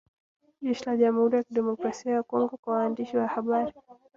jeshi 0.63 0.83
la 0.87 0.97
jamhuri 0.99 1.35
ya 1.35 1.43
kidemokrasia 1.43 2.13
ya 2.13 2.23
Kongo 2.23 2.57
kwa 2.57 2.73
waandishi 2.73 3.17
wa 3.17 3.27
habari 3.27 3.73